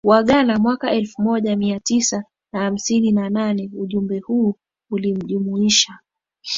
[0.03, 4.55] wa Ghana mwaka elfu moja Mia Tisa na hamsini na nane Ujumbe huu
[4.91, 5.99] ulimjumuisha